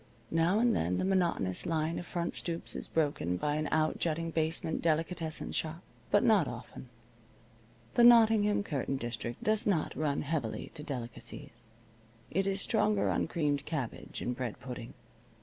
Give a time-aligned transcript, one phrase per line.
[0.31, 4.81] Now and then the monotonous line of front stoops is broken by an outjutting basement
[4.81, 5.83] delicatessen shop.
[6.09, 6.89] But not often.
[7.93, 11.69] The Nottingham curtain district does not run heavily to delicacies.
[12.31, 14.95] It is stronger on creamed cabbage and bread pudding.